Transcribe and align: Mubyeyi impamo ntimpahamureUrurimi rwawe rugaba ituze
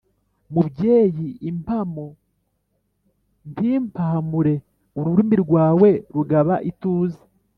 Mubyeyi 0.53 1.27
impamo 1.49 2.05
ntimpahamureUrurimi 3.51 5.35
rwawe 5.43 5.89
rugaba 6.15 6.55
ituze 6.69 7.21